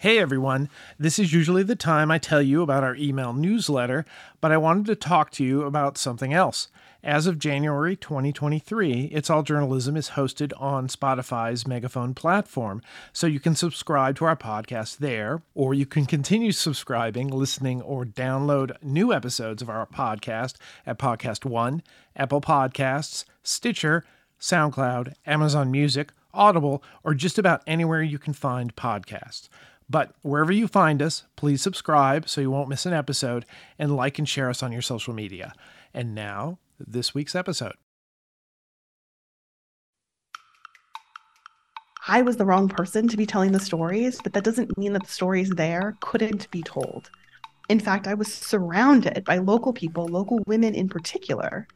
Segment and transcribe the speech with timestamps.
[0.00, 4.04] Hey everyone, this is usually the time I tell you about our email newsletter,
[4.40, 6.68] but I wanted to talk to you about something else.
[7.02, 12.80] As of January 2023, It's All Journalism is hosted on Spotify's Megaphone platform,
[13.12, 18.04] so you can subscribe to our podcast there, or you can continue subscribing, listening, or
[18.04, 20.54] download new episodes of our podcast
[20.86, 21.82] at Podcast One,
[22.14, 24.04] Apple Podcasts, Stitcher,
[24.40, 29.48] SoundCloud, Amazon Music, Audible, or just about anywhere you can find podcasts.
[29.90, 33.46] But wherever you find us, please subscribe so you won't miss an episode
[33.78, 35.54] and like and share us on your social media.
[35.94, 37.74] And now, this week's episode.
[42.06, 45.04] I was the wrong person to be telling the stories, but that doesn't mean that
[45.04, 47.10] the stories there couldn't be told.
[47.68, 51.66] In fact, I was surrounded by local people, local women in particular,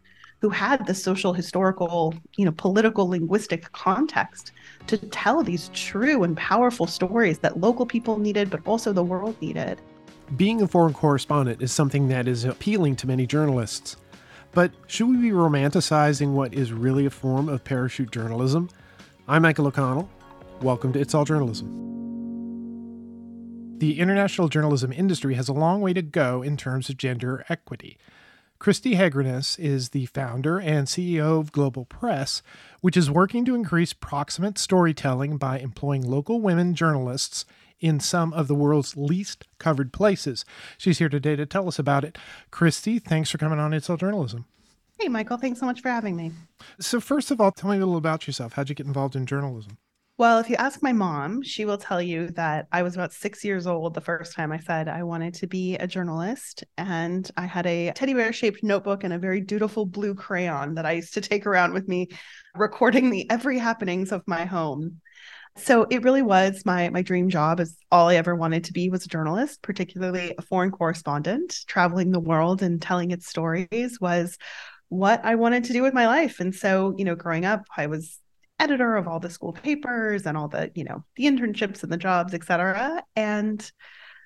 [0.42, 4.50] who had the social, historical, you know, political, linguistic context
[4.88, 9.40] to tell these true and powerful stories that local people needed, but also the world
[9.40, 9.80] needed.
[10.36, 13.96] Being a foreign correspondent is something that is appealing to many journalists.
[14.50, 18.68] But should we be romanticizing what is really a form of parachute journalism?
[19.28, 20.10] I'm Michael O'Connell.
[20.60, 21.78] Welcome to It's All Journalism.
[23.78, 27.96] The international journalism industry has a long way to go in terms of gender equity.
[28.62, 32.42] Cristi Hegranes is the founder and CEO of Global Press,
[32.80, 37.44] which is working to increase proximate storytelling by employing local women journalists
[37.80, 40.44] in some of the world's least covered places.
[40.78, 42.16] She's here today to tell us about it.
[42.52, 44.44] Cristi, thanks for coming on It's All Journalism.
[44.96, 46.30] Hey, Michael, thanks so much for having me.
[46.78, 48.52] So, first of all, tell me a little about yourself.
[48.52, 49.78] How'd you get involved in journalism?
[50.18, 53.44] Well, if you ask my mom, she will tell you that I was about six
[53.44, 56.64] years old the first time I said I wanted to be a journalist.
[56.76, 60.86] And I had a teddy bear shaped notebook and a very dutiful blue crayon that
[60.86, 62.08] I used to take around with me,
[62.54, 65.00] recording the every happenings of my home.
[65.56, 68.90] So it really was my my dream job is all I ever wanted to be
[68.90, 74.38] was a journalist, particularly a foreign correspondent, traveling the world and telling its stories was
[74.88, 76.38] what I wanted to do with my life.
[76.38, 78.18] And so, you know, growing up, I was
[78.62, 81.96] editor of all the school papers and all the you know the internships and the
[81.96, 83.72] jobs etc and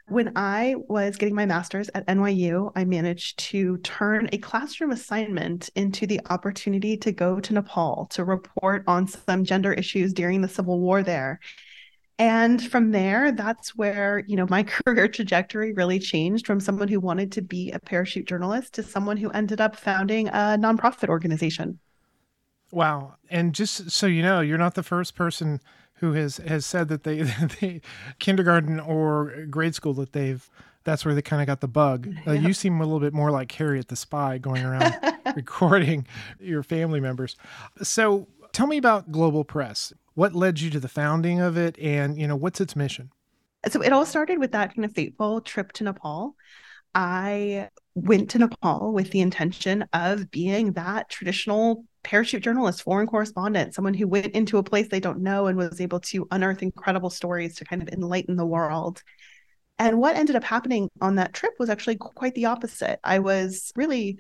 [0.08, 5.70] when i was getting my master's at nyu i managed to turn a classroom assignment
[5.74, 10.48] into the opportunity to go to nepal to report on some gender issues during the
[10.48, 11.40] civil war there.
[12.18, 17.00] And from there that's where you know my career trajectory really changed from someone who
[17.00, 21.78] wanted to be a parachute journalist to someone who ended up founding a nonprofit organization
[22.70, 23.14] Wow.
[23.30, 25.60] And just so you know, you're not the first person
[25.94, 27.22] who has has said that they,
[27.60, 27.80] they
[28.18, 30.48] kindergarten or grade school that they've
[30.84, 32.08] that's where they kind of got the bug.
[32.26, 34.94] Uh, You seem a little bit more like Harriet the Spy going around
[35.36, 36.06] recording
[36.38, 37.36] your family members.
[37.82, 39.92] So tell me about Global Press.
[40.14, 43.10] What led you to the founding of it and, you know, what's its mission?
[43.68, 46.36] So it all started with that kind of fateful trip to Nepal.
[46.94, 53.74] I went to Nepal with the intention of being that traditional parachute journalist, foreign correspondent,
[53.74, 57.10] someone who went into a place they don't know and was able to unearth incredible
[57.10, 59.02] stories to kind of enlighten the world.
[59.78, 63.00] And what ended up happening on that trip was actually quite the opposite.
[63.02, 64.18] I was really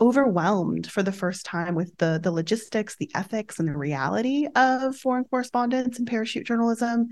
[0.00, 4.96] overwhelmed for the first time with the the logistics, the ethics, and the reality of
[4.96, 7.08] foreign correspondence and parachute journalism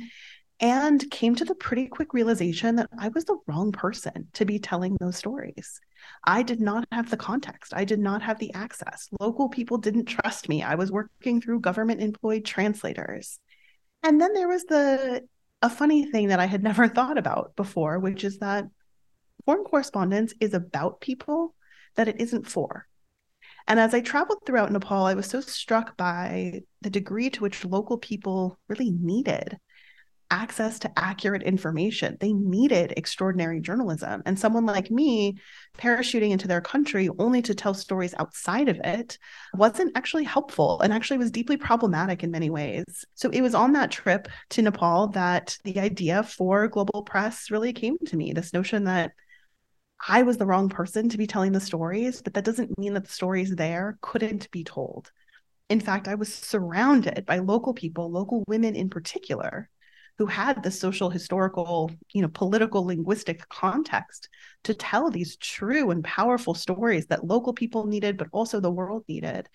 [0.60, 4.58] and came to the pretty quick realization that I was the wrong person to be
[4.58, 5.80] telling those stories.
[6.24, 7.72] I did not have the context.
[7.74, 9.08] I did not have the access.
[9.18, 10.62] Local people didn't trust me.
[10.62, 13.38] I was working through government employed translators.
[14.02, 15.26] And then there was the
[15.62, 18.66] a funny thing that I had never thought about before, which is that
[19.46, 21.54] foreign correspondence is about people
[21.96, 22.86] that it isn't for.
[23.66, 27.64] And as I traveled throughout Nepal, I was so struck by the degree to which
[27.64, 29.58] local people really needed
[30.30, 32.16] access to accurate information.
[32.20, 34.22] They needed extraordinary journalism.
[34.26, 35.38] And someone like me,
[35.78, 39.18] parachuting into their country only to tell stories outside of it,
[39.54, 43.04] wasn't actually helpful and actually was deeply problematic in many ways.
[43.14, 47.72] So it was on that trip to Nepal that the idea for Global Press really
[47.72, 49.12] came to me this notion that.
[50.08, 53.04] I was the wrong person to be telling the stories, but that doesn't mean that
[53.04, 55.12] the stories there couldn't be told.
[55.68, 59.68] In fact, I was surrounded by local people, local women in particular,
[60.20, 64.28] who had the social historical you know political linguistic context
[64.64, 69.02] to tell these true and powerful stories that local people needed but also the world
[69.08, 69.48] needed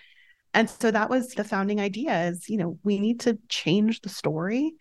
[0.56, 4.10] and so that was the founding idea is you know we need to change the
[4.10, 4.74] story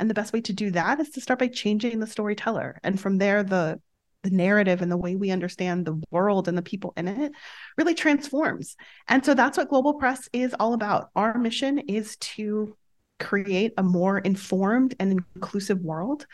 [0.00, 3.00] and the best way to do that is to start by changing the storyteller and
[3.00, 3.80] from there the
[4.24, 7.30] the narrative and the way we understand the world and the people in it
[7.76, 8.74] really transforms.
[9.06, 11.10] And so that's what Global Press is all about.
[11.14, 12.76] Our mission is to
[13.18, 16.26] create a more informed and inclusive world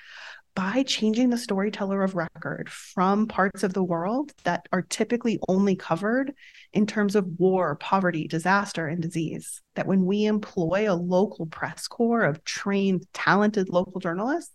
[0.54, 5.74] by changing the storyteller of record from parts of the world that are typically only
[5.74, 6.32] covered
[6.72, 9.62] in terms of war, poverty, disaster, and disease.
[9.74, 14.52] That when we employ a local press corps of trained, talented local journalists,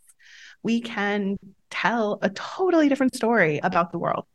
[0.63, 1.37] we can
[1.69, 4.25] tell a totally different story about the world.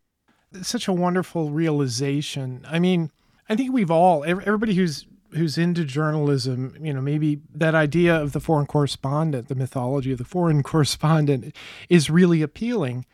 [0.63, 2.65] such a wonderful realization.
[2.69, 3.11] I mean,
[3.49, 8.33] I think we've all, everybody who's who's into journalism, you know, maybe that idea of
[8.33, 11.55] the foreign correspondent, the mythology of the foreign correspondent
[11.89, 13.05] is really appealing.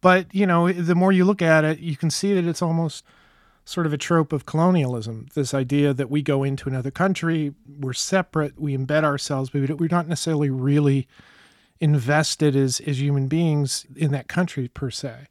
[0.00, 3.04] But, you know, the more you look at it, you can see that it's almost
[3.64, 5.28] sort of a trope of colonialism.
[5.34, 9.88] This idea that we go into another country, we're separate, we embed ourselves, but we're
[9.88, 11.06] not necessarily really
[11.80, 15.26] invested as, as human beings in that country per se.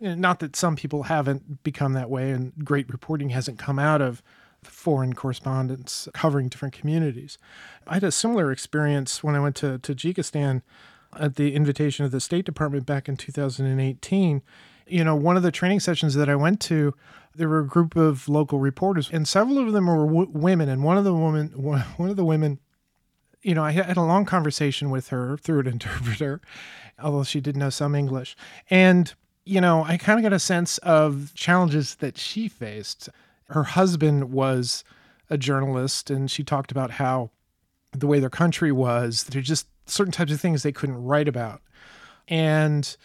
[0.00, 4.22] Not that some people haven't become that way and great reporting hasn't come out of
[4.62, 7.38] foreign correspondents covering different communities.
[7.86, 10.62] I had a similar experience when I went to Tajikistan
[11.18, 14.42] at the invitation of the State Department back in 2018.
[14.86, 16.94] You know, one of the training sessions that I went to,
[17.34, 20.68] there were a group of local reporters, and several of them were w- women.
[20.68, 21.48] And one of the women,
[21.96, 22.58] one of the women,
[23.42, 26.40] you know, I had a long conversation with her through an interpreter,
[26.98, 28.36] although she did know some English.
[28.70, 29.14] And
[29.48, 33.08] you know, I kind of got a sense of challenges that she faced
[33.50, 34.84] her husband was
[35.30, 37.30] a journalist, and she talked about how
[37.92, 41.62] the way their country was, there's just certain types of things they couldn't write about.
[42.28, 42.96] And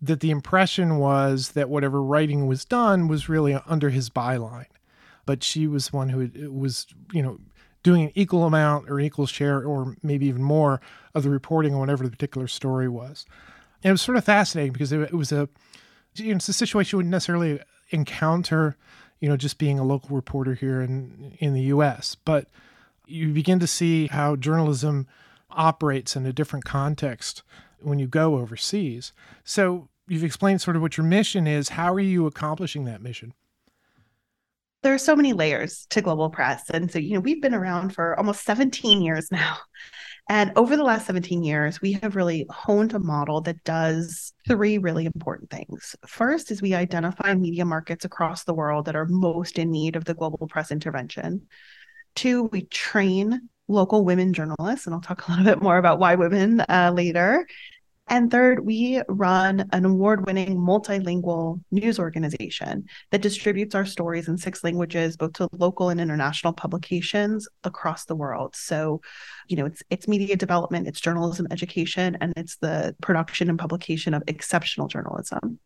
[0.00, 4.66] that the impression was that whatever writing was done was really under his byline.
[5.26, 7.38] But she was one who was, you know,
[7.82, 10.80] doing an equal amount or equal share or maybe even more
[11.14, 13.26] of the reporting on whatever the particular story was.
[13.82, 15.48] And it was sort of fascinating because it, was a,
[16.16, 17.60] you know, it's a situation you wouldn't necessarily
[17.90, 18.76] encounter
[19.20, 22.16] you know, just being a local reporter here in in the U.S.
[22.24, 22.48] But
[23.06, 25.06] you begin to see how journalism
[25.50, 27.42] operates in a different context
[27.80, 29.12] when you go overseas.
[29.44, 31.70] So you've explained sort of what your mission is.
[31.70, 33.34] How are you accomplishing that mission?
[34.82, 36.70] There are so many layers to global press.
[36.70, 39.56] And so, you know, we've been around for almost 17 years now.
[40.28, 44.78] And over the last 17 years, we have really honed a model that does three
[44.78, 45.96] really important things.
[46.06, 50.04] First is we identify media markets across the world that are most in need of
[50.04, 51.46] the global press intervention.
[52.14, 56.16] Two, we train local women journalists, and I'll talk a little bit more about why
[56.16, 57.46] women uh, later.
[58.10, 64.36] And third, we run an award winning multilingual news organization that distributes our stories in
[64.36, 68.56] six languages, both to local and international publications across the world.
[68.56, 69.00] So,
[69.46, 74.12] you know, it's it's media development, it's journalism education, and it's the production and publication
[74.12, 75.60] of exceptional journalism.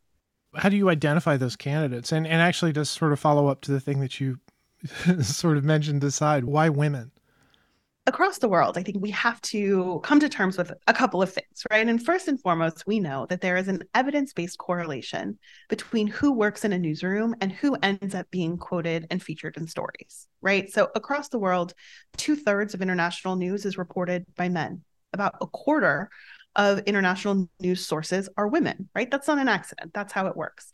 [0.54, 2.12] How do you identify those candidates?
[2.12, 4.38] And and actually just sort of follow up to the thing that you
[5.22, 7.10] sort of mentioned aside, why women?
[8.06, 11.32] Across the world, I think we have to come to terms with a couple of
[11.32, 11.86] things, right?
[11.86, 15.38] And first and foremost, we know that there is an evidence based correlation
[15.70, 19.66] between who works in a newsroom and who ends up being quoted and featured in
[19.66, 20.70] stories, right?
[20.70, 21.72] So across the world,
[22.18, 24.82] two thirds of international news is reported by men.
[25.14, 26.10] About a quarter
[26.56, 29.10] of international news sources are women, right?
[29.10, 29.92] That's not an accident.
[29.94, 30.70] That's how it works.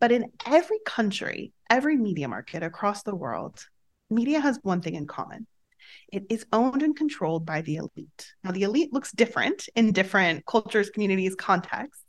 [0.00, 3.64] But in every country, every media market across the world,
[4.10, 5.46] media has one thing in common
[6.12, 8.32] it is owned and controlled by the elite.
[8.42, 12.04] Now, the elite looks different in different cultures, communities, contexts.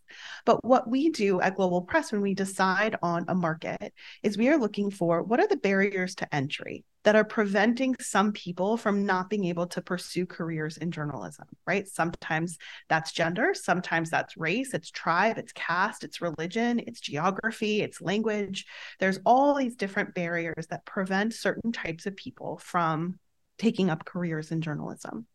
[0.46, 3.94] But what we do at Global Press when we decide on a market
[4.24, 8.32] is we are looking for what are the barriers to entry that are preventing some
[8.32, 11.88] people from not being able to pursue careers in journalism, right?
[11.88, 12.58] Sometimes
[12.90, 18.66] that's gender, sometimes that's race, it's tribe, it's caste, it's religion, it's geography, it's language.
[19.00, 23.20] There's all these different barriers that prevent certain types of people from
[23.58, 25.28] taking up careers in journalism.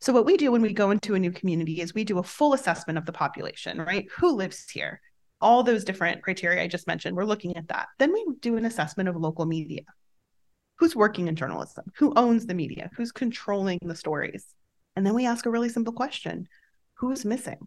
[0.00, 2.22] So, what we do when we go into a new community is we do a
[2.22, 4.06] full assessment of the population, right?
[4.18, 5.00] Who lives here?
[5.40, 7.88] All those different criteria I just mentioned, we're looking at that.
[7.98, 9.82] Then we do an assessment of local media.
[10.78, 11.84] Who's working in journalism?
[11.96, 12.90] Who owns the media?
[12.96, 14.46] Who's controlling the stories?
[14.96, 16.48] And then we ask a really simple question
[16.94, 17.58] Who's missing?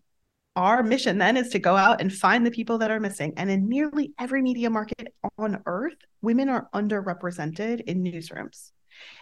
[0.57, 3.33] Our mission then is to go out and find the people that are missing.
[3.37, 8.71] And in nearly every media market on earth, women are underrepresented in newsrooms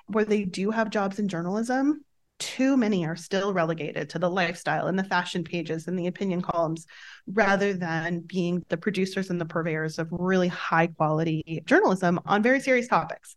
[0.08, 2.04] where they do have jobs in journalism,
[2.40, 6.42] too many are still relegated to the lifestyle and the fashion pages and the opinion
[6.42, 6.88] columns
[7.28, 12.62] rather than being the producers and the purveyors of really high quality journalism on very
[12.62, 13.36] serious topics.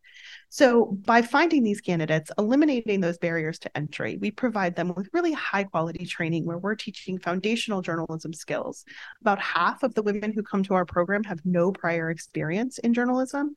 [0.55, 5.33] So, by finding these candidates, eliminating those barriers to entry, we provide them with really
[5.33, 8.85] high quality training where we're teaching foundational journalism skills.
[9.23, 12.93] About half of the women who come to our program have no prior experience in
[12.93, 13.55] journalism,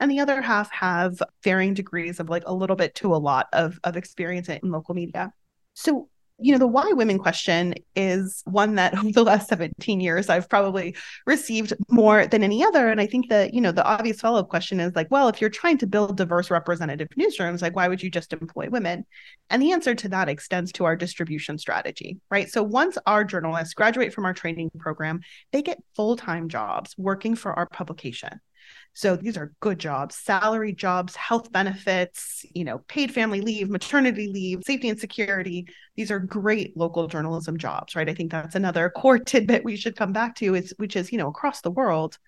[0.00, 3.48] and the other half have varying degrees of like a little bit to a lot
[3.52, 5.34] of, of experience in local media.
[5.74, 6.08] So,
[6.40, 10.48] you know, the why women question is one that over the last 17 years I've
[10.48, 12.88] probably received more than any other.
[12.88, 15.40] And I think that, you know, the obvious follow up question is like, well, if
[15.40, 19.04] you're trying to build diverse representative newsrooms, like, why would you just employ women?
[19.50, 22.48] And the answer to that extends to our distribution strategy, right?
[22.48, 25.20] So once our journalists graduate from our training program,
[25.52, 28.40] they get full time jobs working for our publication.
[28.98, 34.26] So these are good jobs, salary jobs, health benefits, you know, paid family leave, maternity
[34.26, 35.68] leave, safety and security.
[35.94, 38.08] These are great local journalism jobs, right?
[38.08, 41.18] I think that's another core tidbit we should come back to is which is, you
[41.18, 42.18] know, across the world,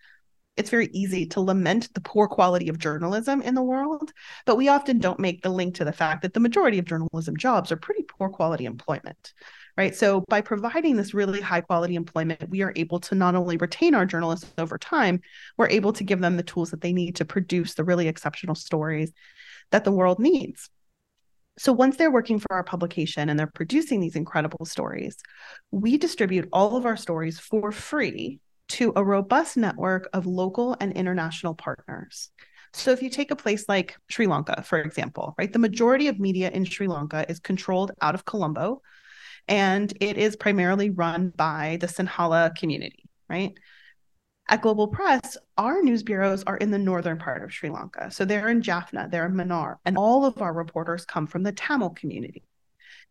[0.56, 4.12] it's very easy to lament the poor quality of journalism in the world,
[4.46, 7.36] but we often don't make the link to the fact that the majority of journalism
[7.36, 9.34] jobs are pretty poor quality employment
[9.80, 9.96] right?
[9.96, 13.94] So by providing this really high quality employment, we are able to not only retain
[13.94, 15.22] our journalists over time,
[15.56, 18.54] we're able to give them the tools that they need to produce the really exceptional
[18.54, 19.10] stories
[19.70, 20.68] that the world needs.
[21.56, 25.16] So once they're working for our publication and they're producing these incredible stories,
[25.70, 28.38] we distribute all of our stories for free
[28.76, 32.30] to a robust network of local and international partners.
[32.75, 36.20] So if you take a place like Sri Lanka, for example, right, the majority of
[36.20, 38.82] media in Sri Lanka is controlled out of Colombo
[39.50, 43.52] and it is primarily run by the Sinhala community, right?
[44.49, 48.11] At Global Press, our news bureaus are in the northern part of Sri Lanka.
[48.11, 51.52] So they're in Jaffna, they're in Mannar, and all of our reporters come from the
[51.52, 52.45] Tamil community.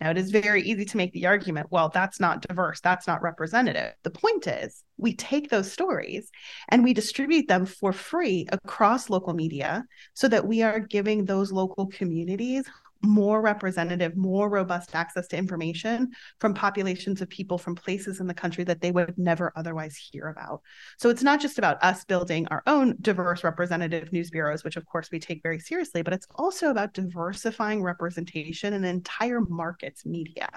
[0.01, 3.21] Now, it is very easy to make the argument, well, that's not diverse, that's not
[3.21, 3.93] representative.
[4.03, 6.31] The point is, we take those stories
[6.69, 11.51] and we distribute them for free across local media so that we are giving those
[11.51, 12.65] local communities
[13.01, 18.33] more representative, more robust access to information from populations of people from places in the
[18.33, 20.61] country that they would never otherwise hear about.
[20.97, 24.85] So it's not just about us building our own diverse representative news bureaus, which of
[24.85, 30.49] course we take very seriously, but it's also about diversifying representation in entire markets media.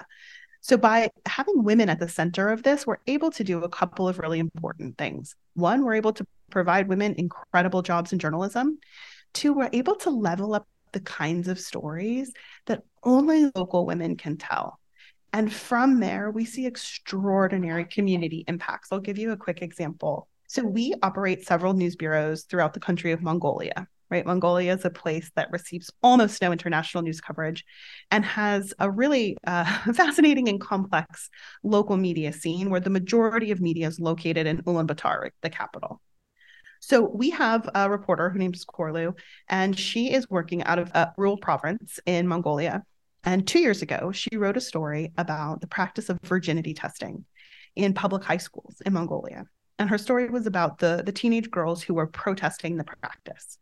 [0.61, 4.07] So, by having women at the center of this, we're able to do a couple
[4.07, 5.35] of really important things.
[5.55, 8.79] One, we're able to provide women incredible jobs in journalism.
[9.33, 12.31] Two, we're able to level up the kinds of stories
[12.67, 14.79] that only local women can tell.
[15.33, 18.89] And from there, we see extraordinary community impacts.
[18.91, 20.27] I'll give you a quick example.
[20.47, 24.25] So, we operate several news bureaus throughout the country of Mongolia, right?
[24.25, 27.65] Mongolia is a place that receives almost no international news coverage
[28.11, 31.31] and has a really uh, fascinating and complex
[31.63, 35.99] local media scene where the majority of media is located in Ulaanbaatar, the capital.
[36.85, 39.13] So we have a reporter, her name is Khorloo,
[39.47, 42.83] and she is working out of a rural province in Mongolia.
[43.23, 47.23] And two years ago, she wrote a story about the practice of virginity testing
[47.77, 49.45] in public high schools in Mongolia.
[49.79, 53.57] And her story was about the, the teenage girls who were protesting the practice.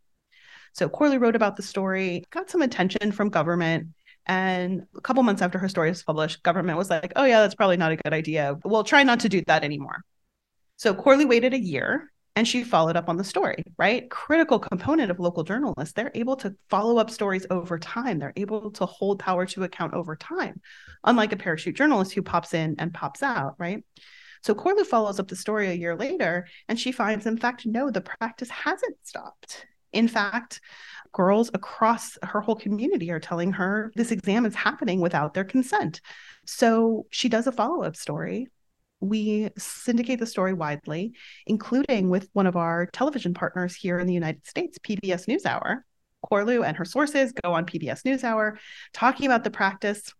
[0.74, 3.90] So Khorloo wrote about the story, got some attention from government.
[4.26, 7.54] And a couple months after her story was published, government was like, oh, yeah, that's
[7.54, 8.58] probably not a good idea.
[8.66, 10.02] We'll try not to do that anymore.
[10.78, 14.10] So Khorloo waited a year and she followed up on the story right?
[14.10, 18.20] Critical component of local journalists they're able to follow up stories over time.
[18.20, 20.62] They're able to hold power to account over time
[21.04, 23.84] unlike a parachute journalist who pops in and pops out right?
[24.44, 27.90] So Khorloo follows up the story a year later and she finds in fact no
[27.90, 29.66] the practice hasn't stopped.
[29.92, 30.62] In fact
[31.14, 36.02] girls across her whole community are telling her this exam is happening without their consent.
[36.46, 38.48] So she does a follow-up story
[39.02, 41.14] we syndicate the story widely,
[41.48, 45.82] including with one of our television partners here in the United States, PBS NewsHour.
[46.30, 48.58] Khorloo and her sources go on PBS NewsHour
[48.94, 50.14] talking about the practice.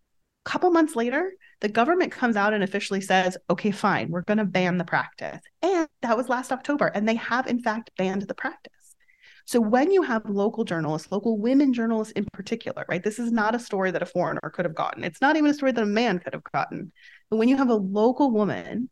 [0.46, 4.40] A couple months later, the government comes out and officially says, okay, fine, we're going
[4.40, 5.40] to ban the practice.
[5.62, 6.88] And that was last October.
[6.88, 8.96] And they have, in fact, banned the practice.
[9.46, 13.04] So when you have local journalists, local women journalists in particular, right?
[13.04, 15.04] This is not a story that a foreigner could have gotten.
[15.04, 16.92] It's not even a story that a man could have gotten.
[17.32, 18.90] But when you have a local woman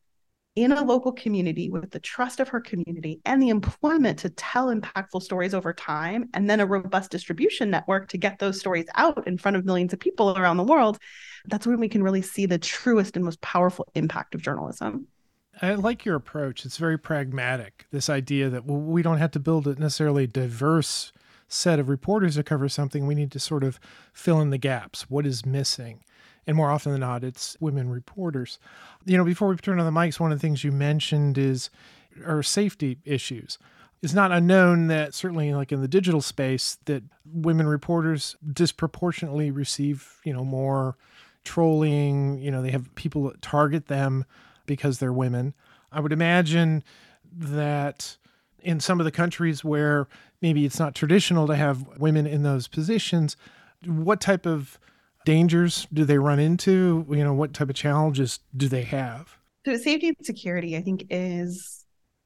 [0.55, 4.73] in a local community with the trust of her community and the employment to tell
[4.73, 9.27] impactful stories over time, and then a robust distribution network to get those stories out
[9.27, 10.97] in front of millions of people around the world,
[11.45, 15.05] that's when we can really see the truest and most powerful impact of journalism.
[15.61, 16.65] I like your approach.
[16.65, 17.87] It's very pragmatic.
[17.91, 21.11] This idea that we don't have to build a necessarily diverse
[21.49, 23.05] set of reporters to cover something.
[23.05, 23.81] We need to sort of
[24.13, 25.09] fill in the gaps.
[25.09, 26.03] What is missing?
[26.49, 28.57] And more often than not, it's women reporters.
[29.05, 31.69] You know, before we turn on the mics, one of the things you mentioned is
[32.25, 33.59] are safety issues.
[34.01, 40.19] It's not unknown that certainly like in the digital space that women reporters disproportionately receive,
[40.23, 40.97] you know, more
[41.43, 44.25] trolling, you know, they have people that target them
[44.65, 45.53] because they're women.
[45.91, 46.83] I would imagine
[47.31, 48.17] that
[48.63, 50.07] in some of the countries where
[50.41, 53.37] maybe it's not traditional to have women in those positions,
[53.85, 54.79] what type of
[55.25, 57.05] dangers do they run into?
[57.09, 59.37] You know, what type of challenges do they have?
[59.65, 61.85] So safety and security, I think, is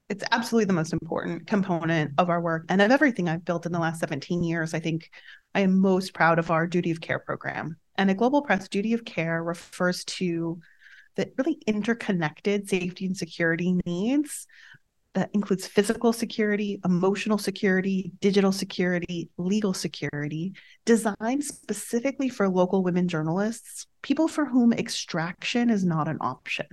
[0.09, 3.71] it's absolutely the most important component of our work and of everything I've built in
[3.71, 4.73] the last 17 years.
[4.73, 5.09] I think
[5.55, 7.77] I am most proud of our duty of care program.
[7.97, 10.59] And a global press duty of care refers to
[11.15, 14.47] the really interconnected safety and security needs
[15.13, 20.53] that includes physical security, emotional security, digital security, legal security,
[20.85, 26.67] designed specifically for local women journalists, people for whom extraction is not an option.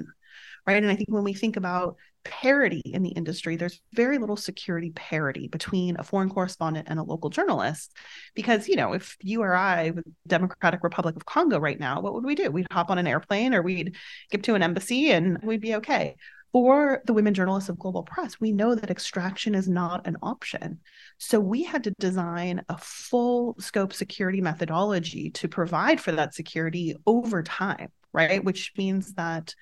[0.66, 0.82] Right.
[0.82, 4.90] And I think when we think about parity in the industry, there's very little security
[4.90, 7.96] parity between a foreign correspondent and a local journalist.
[8.34, 9.92] Because, you know, if you or I,
[10.26, 12.50] Democratic Republic of Congo right now, what would we do?
[12.50, 13.96] We'd hop on an airplane or we'd
[14.30, 16.16] get to an embassy and we'd be okay
[16.52, 20.80] for the women journalists of global press, we know that extraction is not an option.
[21.18, 26.96] So we had to design a full scope security methodology to provide for that security
[27.06, 28.42] over time, right?
[28.42, 29.54] Which means that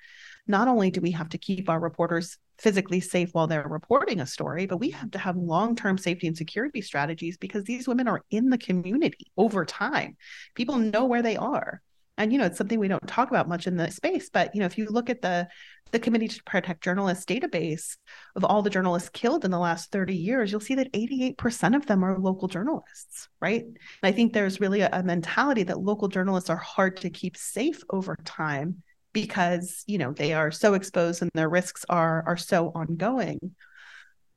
[0.47, 4.25] not only do we have to keep our reporters physically safe while they're reporting a
[4.25, 8.07] story, but we have to have long term safety and security strategies because these women
[8.07, 10.17] are in the community over time.
[10.55, 11.81] People know where they are
[12.19, 14.59] and you know it's something we don't talk about much in the space but you
[14.59, 15.47] know if you look at the
[15.91, 17.97] the committee to protect journalists database
[18.35, 21.87] of all the journalists killed in the last 30 years you'll see that 88% of
[21.87, 23.63] them are local journalists right?
[23.63, 27.35] And i think there's really a, a mentality that local journalists are hard to keep
[27.35, 28.83] safe over time
[29.13, 33.39] because you know they are so exposed and their risks are are so ongoing.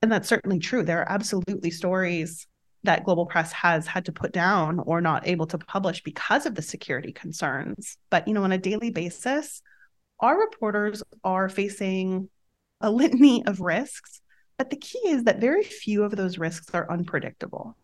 [0.00, 0.82] And that's certainly true.
[0.82, 2.46] There are absolutely stories
[2.84, 6.54] that global press has had to put down or not able to publish because of
[6.54, 7.96] the security concerns.
[8.10, 9.62] But, you know, on a daily basis,
[10.20, 12.28] our reporters are facing
[12.80, 14.20] a litany of risks.
[14.58, 17.76] But the key is that very few of those risks are unpredictable.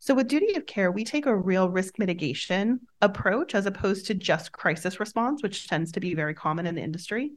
[0.00, 4.14] So, with duty of care, we take a real risk mitigation approach as opposed to
[4.14, 7.32] just crisis response, which tends to be very common in the industry.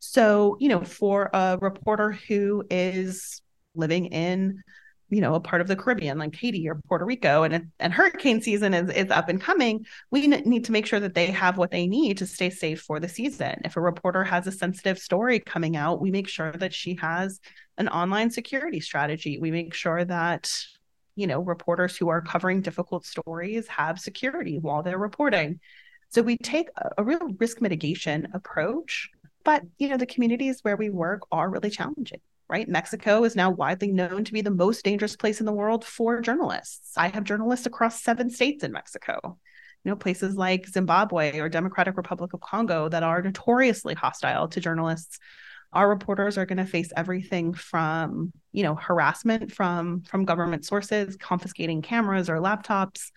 [0.00, 3.40] So, you know, for a reporter who is
[3.76, 4.62] living in
[5.12, 8.40] you know a part of the Caribbean like Haiti or Puerto Rico and and hurricane
[8.40, 11.70] season is is up and coming we need to make sure that they have what
[11.70, 13.60] they need to stay safe for the season.
[13.62, 17.40] If a reporter has a sensitive story coming out we make sure that she has
[17.76, 19.38] an online security strategy.
[19.38, 20.50] We make sure that
[21.14, 25.60] you know reporters who are covering difficult stories have security while they're reporting.
[26.08, 29.10] So we take a, a real risk mitigation approach
[29.44, 32.68] but you know the communities where we work are really challenging right?
[32.68, 36.20] Mexico is now widely known to be the most dangerous place in the world for
[36.20, 36.92] journalists.
[36.96, 39.38] I have journalists across seven states in Mexico.
[39.84, 44.60] You know, places like Zimbabwe or Democratic Republic of Congo that are notoriously hostile to
[44.60, 45.18] journalists.
[45.72, 51.16] Our reporters are going to face everything from, you know, harassment from from government sources,
[51.16, 53.10] confiscating cameras or laptops,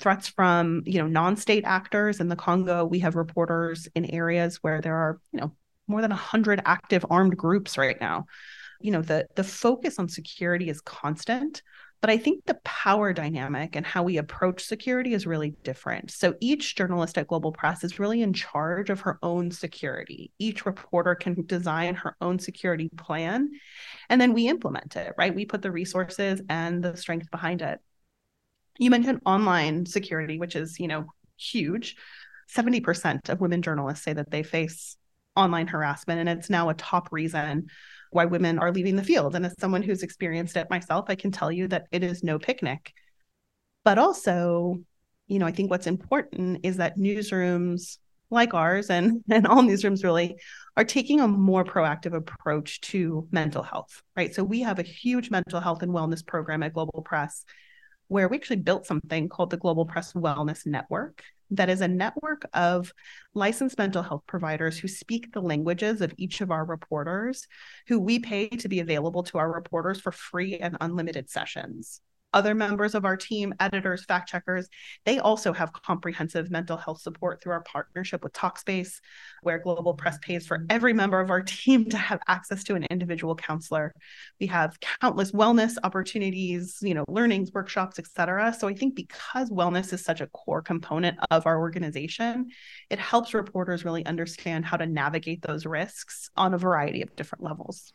[0.00, 2.84] threats from, you know, non-state actors in the Congo.
[2.84, 5.52] We have reporters in areas where there are, you know,
[5.86, 8.26] more than 100 active armed groups right now
[8.80, 11.62] you know the the focus on security is constant
[12.00, 16.10] but i think the power dynamic and how we approach security is really different.
[16.10, 20.30] So each journalist at global press is really in charge of her own security.
[20.38, 23.50] Each reporter can design her own security plan
[24.08, 25.34] and then we implement it right?
[25.34, 27.80] We put the resources and the strength behind it.
[28.78, 31.96] You mentioned online security which is you know huge.
[32.56, 34.96] 70% of women journalists say that they face
[35.38, 37.68] online harassment and it's now a top reason
[38.10, 39.34] why women are leaving the field.
[39.34, 42.38] And as someone who's experienced it myself, I can tell you that it is no
[42.38, 42.92] picnic.
[43.84, 44.78] But also,
[45.26, 47.98] you know, I think what's important is that newsrooms
[48.30, 50.36] like ours and and all newsrooms really
[50.76, 54.34] are taking a more proactive approach to mental health, right?
[54.34, 57.44] So we have a huge mental health and wellness program at Global Press
[58.08, 62.42] where we actually built something called the Global Press Wellness Network that is a network
[62.52, 62.92] of
[63.34, 67.46] licensed mental health providers who speak the languages of each of our reporters,
[67.86, 72.02] who we pay to be available to our reporters for free and unlimited sessions
[72.38, 74.68] other members of our team, editors, fact checkers,
[75.04, 79.00] they also have comprehensive mental health support through our partnership with Talkspace,
[79.42, 82.84] where Global Press pays for every member of our team to have access to an
[82.92, 83.92] individual counselor.
[84.38, 88.54] We have countless wellness opportunities, you know, learnings, workshops, etc.
[88.56, 92.50] So I think because wellness is such a core component of our organization,
[92.88, 97.42] it helps reporters really understand how to navigate those risks on a variety of different
[97.42, 97.92] levels.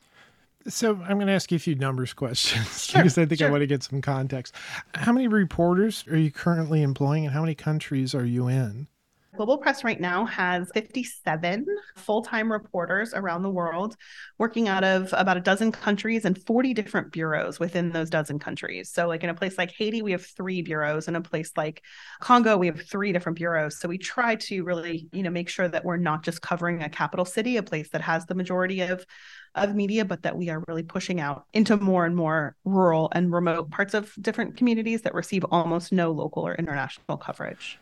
[0.67, 3.47] So I'm going to ask you a few numbers questions sure, because I think sure.
[3.47, 4.55] I want to get some context.
[4.93, 8.87] How many reporters are you currently employing, and how many countries are you in?
[9.35, 11.65] Global Press right now has 57
[11.95, 13.95] full time reporters around the world
[14.37, 18.91] working out of about a dozen countries and 40 different bureaus within those dozen countries.
[18.91, 21.07] So, like in a place like Haiti, we have three bureaus.
[21.07, 21.81] In a place like
[22.21, 23.79] Congo, we have three different bureaus.
[23.79, 26.89] So, we try to really, you know, make sure that we're not just covering a
[26.89, 29.03] capital city, a place that has the majority of
[29.55, 33.31] of media, but that we are really pushing out into more and more rural and
[33.31, 37.79] remote parts of different communities that receive almost no local or international coverage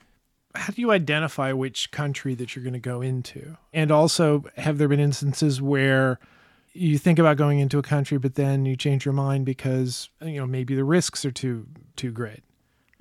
[0.55, 3.57] how do you identify which country that you're going to go into?
[3.73, 6.19] And also, have there been instances where
[6.73, 10.37] you think about going into a country, but then you change your mind because you
[10.37, 12.43] know maybe the risks are too too great?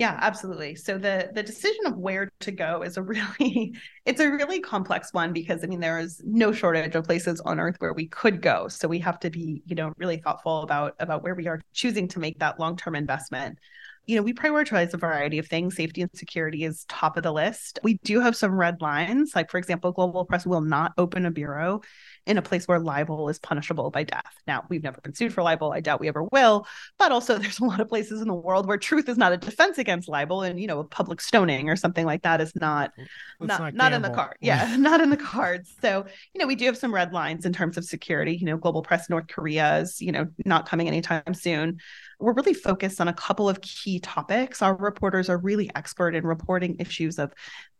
[0.00, 0.76] Yeah, absolutely.
[0.76, 3.02] So the the decision of where to go is a
[3.42, 3.74] really
[4.06, 7.60] it's a really complex one because I mean there is no shortage of places on
[7.60, 8.68] earth where we could go.
[8.68, 12.08] So we have to be, you know, really thoughtful about about where we are choosing
[12.08, 13.58] to make that long-term investment
[14.06, 15.76] you know, we prioritize a variety of things.
[15.76, 17.78] Safety and security is top of the list.
[17.82, 19.32] We do have some red lines.
[19.34, 21.82] Like, for example, Global Press will not open a bureau
[22.26, 24.34] in a place where libel is punishable by death.
[24.46, 25.72] Now, we've never been sued for libel.
[25.72, 26.66] I doubt we ever will.
[26.98, 29.36] But also, there's a lot of places in the world where truth is not a
[29.36, 32.92] defense against libel, and you know, a public stoning or something like that is not
[33.38, 34.36] not not, not in the card.
[34.40, 35.74] Yeah, not in the cards.
[35.80, 38.36] So, you know, we do have some red lines in terms of security.
[38.36, 41.78] You know, Global Press North Korea is you know not coming anytime soon
[42.20, 44.62] we're really focused on a couple of key topics.
[44.62, 47.32] Our reporters are really expert in reporting issues of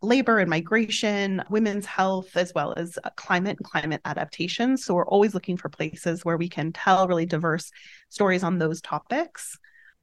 [0.03, 4.77] labor and migration, women's health, as well as uh, climate and climate adaptation.
[4.77, 7.71] So we're always looking for places where we can tell really diverse
[8.09, 9.57] stories on those topics.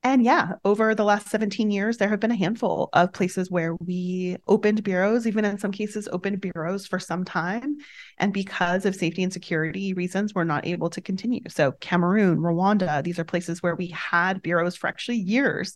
[0.08, 3.76] And yeah, over the last 17 years, there have been a handful of places where
[3.76, 7.76] we opened bureaus, even in some cases, opened bureaus for some time.
[8.18, 11.42] And because of safety and security reasons, we're not able to continue.
[11.50, 15.76] So, Cameroon, Rwanda, these are places where we had bureaus for actually years.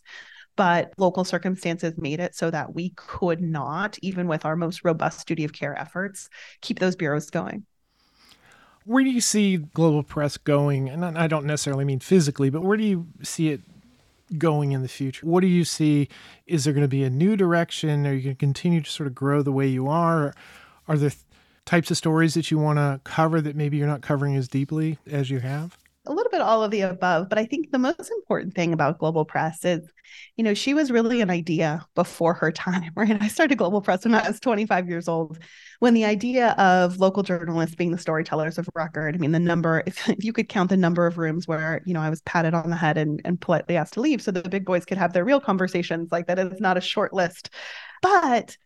[0.56, 5.26] But local circumstances made it so that we could not, even with our most robust
[5.26, 6.30] duty of care efforts,
[6.62, 7.66] keep those bureaus going
[8.84, 12.76] where do you see global press going and i don't necessarily mean physically but where
[12.76, 13.60] do you see it
[14.32, 15.26] going in the future?
[15.26, 16.08] What do you see?
[16.46, 18.06] Is there going to be a new direction?
[18.06, 20.34] Are you going to continue to sort of grow the way you are?
[20.88, 21.22] Are there th-
[21.64, 24.98] types of stories that you want to cover that maybe you're not covering as deeply
[25.06, 25.78] as you have?
[26.06, 28.98] A little bit all of the above but i think the most important thing about
[28.98, 29.80] global press is
[30.36, 33.22] you know she was really an idea before her time right?
[33.22, 35.38] I started global press when i was 25 years old
[35.78, 39.82] when the idea of local journalists being the storytellers of record i mean the number
[39.86, 42.54] if, if you could count the number of rooms where you know i was patted
[42.54, 45.12] on the head and, and politely asked to leave so the big boys could have
[45.12, 47.50] their real conversations like that is not a short list.
[48.00, 48.56] But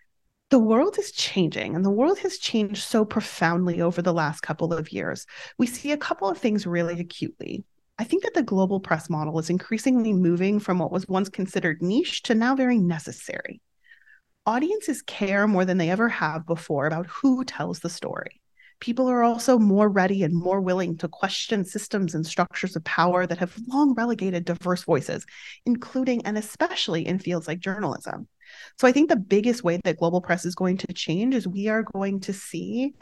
[0.51, 4.73] the world is changing and the world has changed so profoundly over the last couple
[4.73, 5.27] of years.
[5.59, 7.65] We see a couple of things really acutely.
[7.99, 11.83] I think that the global press model is increasingly moving from what was once considered
[11.83, 13.61] niche to now very necessary.
[14.45, 18.41] Audiences care more than they ever have before about who tells the story.
[18.79, 23.27] People are also more ready and more willing to question systems and structures of power
[23.27, 25.27] that have long relegated diverse voices,
[25.65, 28.29] including and especially in fields like journalism.
[28.79, 31.69] So I think the biggest way that global press is going to change is we
[31.69, 32.95] are going to see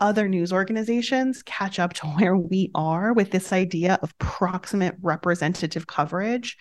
[0.00, 5.86] other news organizations catch up to where we are with this idea of proximate representative
[5.86, 6.56] coverage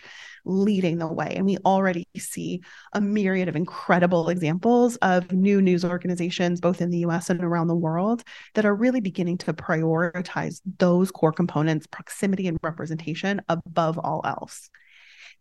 [0.45, 1.33] leading the way.
[1.35, 2.61] And we already see
[2.93, 7.67] a myriad of incredible examples of new news organizations, both in the US and around
[7.67, 13.99] the world, that are really beginning to prioritize those core components, proximity and representation, above
[13.99, 14.69] all else.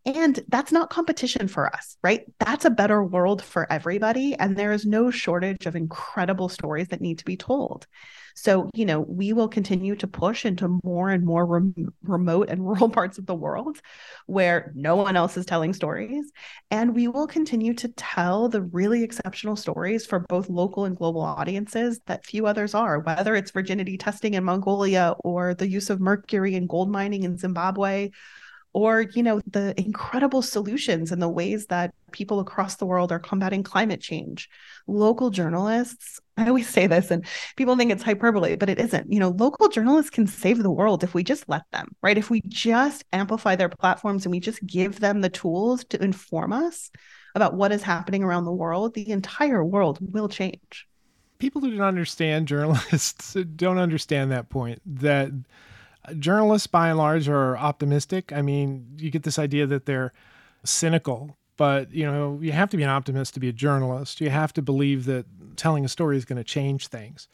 [0.06, 2.22] And that's not competition for us, right?
[2.38, 4.36] That's a better world for everybody.
[4.36, 7.88] And there is no shortage of incredible stories that need to be told.
[8.36, 12.64] So, you know, we will continue to push into more and more rem- remote and
[12.66, 13.80] rural parts of the world
[14.26, 16.30] where no one else is telling stories.
[16.70, 21.22] And we will continue to tell the really exceptional stories for both local and global
[21.22, 25.98] audiences that few others are, whether it's virginity testing in Mongolia or the use of
[25.98, 28.10] mercury in gold mining in Zimbabwe
[28.76, 33.18] or you know the incredible solutions and the ways that people across the world are
[33.18, 34.50] combating climate change.
[34.86, 37.24] Local journalists i always say this and
[37.56, 39.10] people think it's hyperbole but it isn't.
[39.10, 42.18] You know local journalists can save the world if we just let them right?
[42.18, 46.52] If we just amplify their platforms and we just give them the tools to inform
[46.52, 46.90] us
[47.34, 50.86] about what is happening around the world the entire world will change.
[51.38, 55.30] People who don't understand journalists don't understand that point that
[56.18, 58.32] journalists by and large are optimistic.
[58.32, 60.12] I mean, you get this idea that they're
[60.64, 64.20] cynical, but you know, you have to be an optimist to be a journalist.
[64.20, 67.28] You have to believe that telling a story is going to change things.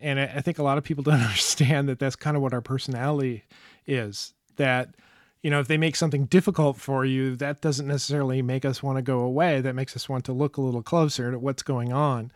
[0.00, 2.60] And I think a lot of people don't understand that that's kind of what our
[2.60, 3.44] personality
[3.86, 4.34] is.
[4.56, 4.94] That,
[5.42, 8.96] you know, if they make something difficult for you, that doesn't necessarily make us want
[8.96, 9.60] to go away.
[9.60, 12.32] That makes us want to look a little closer at what's going on.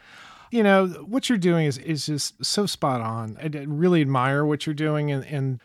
[0.51, 3.39] You know, what you're doing is, is just so spot on.
[3.41, 5.61] I really admire what you're doing and, and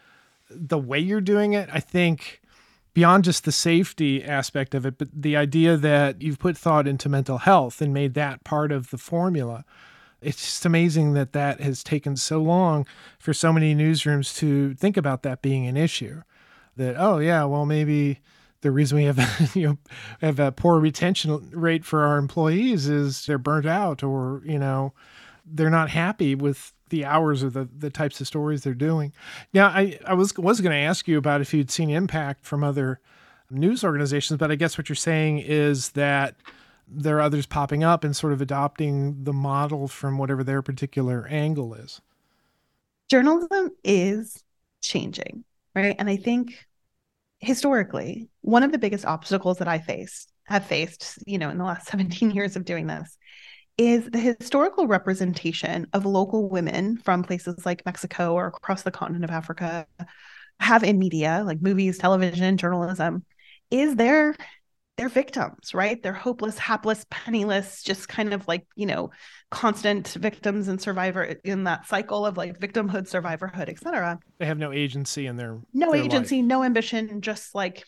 [0.49, 1.69] the way you're doing it.
[1.71, 2.41] I think
[2.93, 7.09] beyond just the safety aspect of it, but the idea that you've put thought into
[7.09, 9.65] mental health and made that part of the formula.
[10.21, 12.87] It's just amazing that that has taken so long
[13.19, 16.21] for so many newsrooms to think about that being an issue.
[16.77, 18.21] That, oh, yeah, well, maybe
[18.61, 19.77] the reason we have you know
[20.21, 24.91] have a poor retention rate for our employees is they're burnt out or you know
[25.45, 29.11] they're not happy with the hours or the, the types of stories they're doing.
[29.53, 32.63] Now, I, I was was going to ask you about if you'd seen impact from
[32.63, 33.01] other
[33.51, 36.35] news organizations, but I guess what you're saying is that
[36.87, 41.27] there are others popping up and sort of adopting the model from whatever their particular
[41.29, 41.99] angle is.
[43.09, 44.41] Journalism is
[44.81, 45.43] changing,
[45.75, 45.95] right?
[45.99, 46.65] And I think
[47.39, 51.65] historically, one of the biggest obstacles that I faced have faced, you know, in the
[51.65, 53.17] last 17 years of doing this
[53.77, 59.23] is the historical representation of local women from places like Mexico or across the continent
[59.25, 59.85] of Africa
[60.59, 63.25] have in media, like movies, television, journalism,
[63.69, 64.35] is their
[64.97, 66.01] they're victims, right?
[66.01, 69.11] They're hopeless, hapless, penniless, just kind of like, you know,
[69.51, 74.19] constant victims and survivor in that cycle of like victimhood, survivorhood, etc.
[74.37, 76.45] They have no agency in their no their agency, life.
[76.45, 77.83] no ambition, just like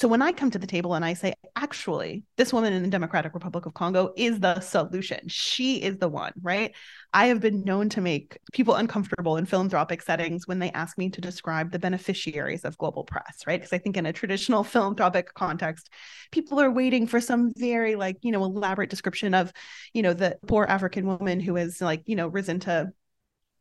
[0.00, 2.88] so when I come to the table and I say, actually, this woman in the
[2.88, 5.28] Democratic Republic of Congo is the solution.
[5.28, 6.74] She is the one, right?
[7.12, 11.10] I have been known to make people uncomfortable in philanthropic settings when they ask me
[11.10, 13.60] to describe the beneficiaries of global press, right?
[13.60, 15.90] Because I think in a traditional philanthropic context,
[16.30, 19.52] people are waiting for some very like, you know, elaborate description of,
[19.92, 22.90] you know, the poor African woman who has like, you know, risen to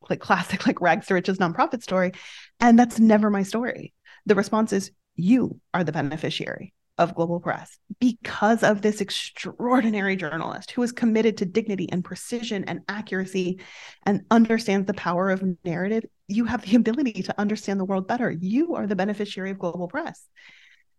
[0.09, 2.13] like classic like rags to riches nonprofit story
[2.61, 3.93] and that's never my story
[4.25, 10.71] the response is you are the beneficiary of global press because of this extraordinary journalist
[10.71, 13.61] who is committed to dignity and precision and accuracy
[14.05, 16.03] and understands the power of narrative.
[16.27, 18.29] You have the ability to understand the world better.
[18.29, 20.27] You are the beneficiary of global press.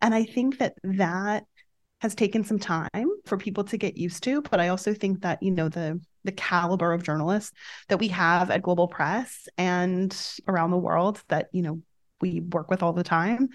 [0.01, 1.45] And i think that that
[2.01, 5.43] has taken some time for people to get used to but i also think that
[5.43, 7.53] you know the the caliber of journalists
[7.89, 10.17] that we have at global press and
[10.49, 11.83] around the world that you know
[12.21, 13.49] we work with all the time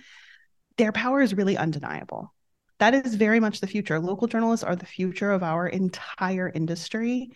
[0.77, 2.33] their power is really undeniable.
[2.79, 3.99] That is very much the future.
[3.99, 7.31] Local journalists are the future of our entire industry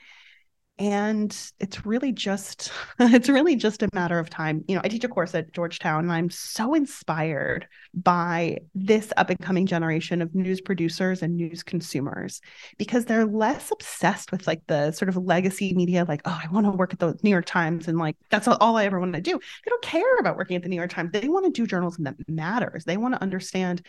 [0.79, 4.63] and it's really just it's really just a matter of time.
[4.67, 9.29] You know i teach a course at georgetown and i'm so inspired by this up
[9.29, 12.41] and coming generation of news producers and news consumers
[12.77, 16.65] because they're less obsessed with like the sort of legacy media like oh i want
[16.65, 19.21] to work at the new york times and like that's all i ever want to
[19.21, 19.31] do.
[19.31, 21.11] They don't care about working at the new york times.
[21.11, 22.85] They want to do journalism that matters.
[22.85, 23.85] They want to understand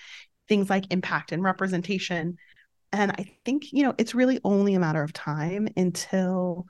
[0.49, 2.37] things like impact and representation
[2.93, 6.67] and I think, you know, it's really only a matter of time until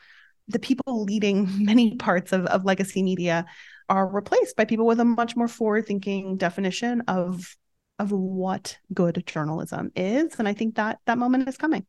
[0.49, 3.47] the people leading many parts of, of legacy media
[3.89, 7.57] are replaced by people with a much more forward thinking definition of
[7.99, 10.37] of what good journalism is.
[10.39, 11.85] And I think that that moment is coming.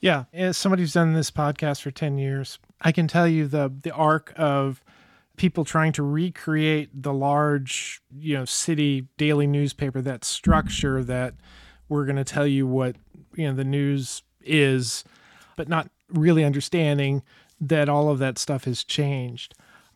[0.00, 0.24] Yeah.
[0.32, 3.92] As somebody who's done this podcast for 10 years, I can tell you the the
[3.92, 4.82] arc of
[5.36, 11.34] people trying to recreate the large, you know, city daily newspaper, that structure that
[11.88, 12.96] we're going to tell you what
[13.34, 15.04] you know the news is,
[15.56, 17.22] but not really understanding
[17.60, 19.54] that all of that stuff has changed.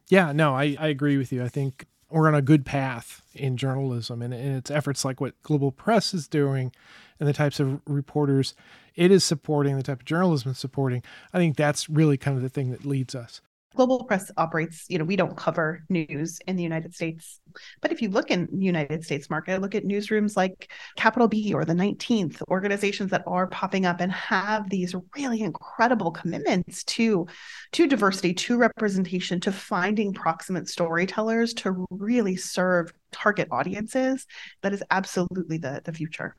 [0.09, 1.43] Yeah, no, I, I agree with you.
[1.43, 5.41] I think we're on a good path in journalism and, and it's efforts like what
[5.43, 6.73] Global Press is doing
[7.19, 8.55] and the types of reporters
[8.95, 11.03] it is supporting, the type of journalism it's supporting.
[11.33, 13.41] I think that's really kind of the thing that leads us
[13.75, 17.41] global press operates you know we don't cover news in the united states
[17.81, 21.53] but if you look in the united states market look at newsrooms like capital b
[21.53, 27.27] or the 19th organizations that are popping up and have these really incredible commitments to
[27.73, 34.27] to diversity to representation to finding proximate storytellers to really serve target audiences
[34.63, 36.37] that is absolutely the the future.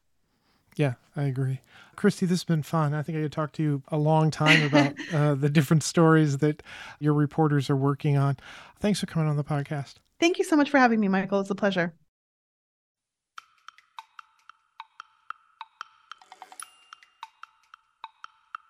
[0.75, 1.61] Yeah i agree
[1.95, 2.93] Cristi, this has been fun.
[2.93, 6.39] I think I could talk to you a long time about uh, the different stories
[6.39, 6.61] that
[6.99, 8.37] your reporters are working on.
[8.79, 9.95] Thanks for coming on the podcast.
[10.19, 11.39] Thank you so much for having me, Michael.
[11.39, 11.93] It's a pleasure.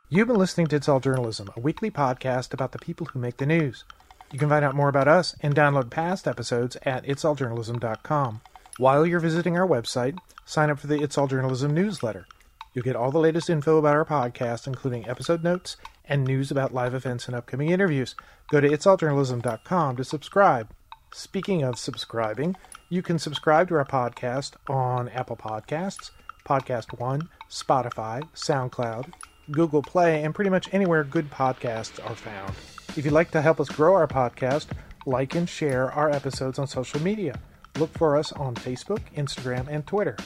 [0.08, 3.38] You've been listening to It's All Journalism, a weekly podcast about the people who make
[3.38, 3.84] the news.
[4.32, 8.42] You can find out more about us and download past episodes at itsalljournalism.com.
[8.78, 12.28] While you're visiting our website, sign up for the It's All Journalism newsletter.
[12.76, 16.74] You'll get all the latest info about our podcast, including episode notes and news about
[16.74, 18.16] live events and upcoming interviews.
[18.50, 20.70] Go to itsalljournalism.com to subscribe.
[21.14, 22.58] Speaking of subscribing,
[22.90, 26.12] you can subscribe to our podcast on Apple Podcasts,
[26.46, 29.14] Podcast One, Spotify, SoundCloud,
[29.52, 32.54] Google Play, and pretty much anywhere good podcasts are found.
[32.98, 34.68] If you'd like to help us grow our podcast,
[35.06, 37.40] like and share our episodes on social media.
[37.78, 40.18] Look for us on Facebook, Instagram, and Twitter.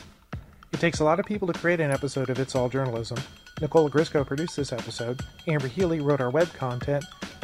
[0.72, 3.18] It takes a lot of people to create an episode of It's All Journalism.
[3.60, 5.22] Nicola Grisco produced this episode.
[5.48, 7.04] Amber Healy wrote our web content.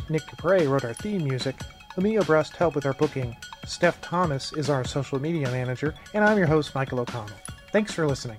[0.10, 1.60] Nick Capre wrote our theme music.
[1.98, 3.36] Emilio Brust helped with our booking.
[3.66, 5.96] Steph Thomas is our social media manager.
[6.14, 7.36] And I'm your host, Michael O'Connell.
[7.72, 8.38] Thanks for listening.